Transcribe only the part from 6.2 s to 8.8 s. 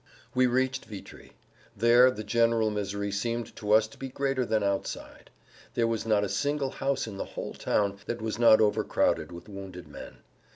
a single house in the whole town that was not